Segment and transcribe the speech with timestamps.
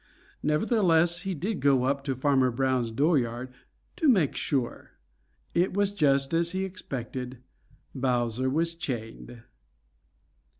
[0.41, 3.51] Nevertheless he did go up to Farmer Brown's dooryard
[3.97, 4.93] to make sure.
[5.53, 7.37] It was just as he expected,
[7.93, 9.43] Bowser was chained.